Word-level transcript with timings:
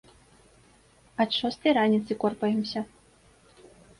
Ад 1.25 1.29
шостай 1.41 1.75
раніцы 1.79 2.11
корпаемся. 2.25 2.79